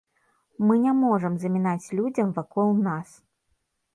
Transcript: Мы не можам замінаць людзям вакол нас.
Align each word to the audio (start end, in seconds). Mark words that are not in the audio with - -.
Мы 0.67 0.73
не 0.85 0.93
можам 1.01 1.33
замінаць 1.43 1.93
людзям 1.99 2.31
вакол 2.37 2.73
нас. 2.89 3.09